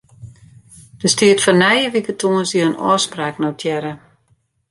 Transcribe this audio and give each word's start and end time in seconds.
Der 1.01 1.09
stiet 1.13 1.39
foar 1.43 1.57
nije 1.63 1.87
wike 1.93 2.13
tongersdei 2.21 2.65
in 2.67 2.79
ôfspraak 2.89 3.35
notearre. 3.43 3.93